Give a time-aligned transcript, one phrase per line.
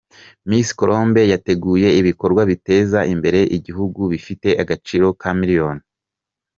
[0.49, 5.83] Miss Colombe yateguye ibikorwa biteza imbere igihugu bifite agaciro k’amamiliyoni.